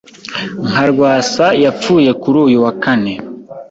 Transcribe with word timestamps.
nka 0.69 0.83
Rwasa 0.91 1.45
yapfuye 1.63 2.09
kuri 2.21 2.37
uyu 2.47 2.57
wa 2.65 2.71
kane 2.83 3.13